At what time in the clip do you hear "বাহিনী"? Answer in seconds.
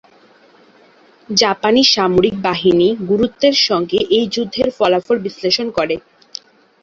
2.43-2.87